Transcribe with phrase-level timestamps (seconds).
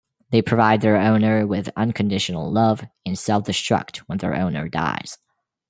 [0.31, 5.19] They provide their owner with unconditional love and self-destruct when their owner dies.